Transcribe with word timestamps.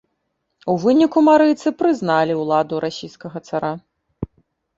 У 0.71 0.77
выніку 0.83 1.19
марыйцы 1.27 1.67
прызналі 1.81 2.33
ўладу 2.41 2.81
расійскага 2.87 3.37
цара. 3.49 3.71